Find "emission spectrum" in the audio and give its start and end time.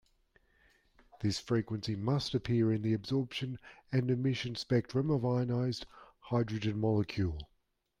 4.09-5.11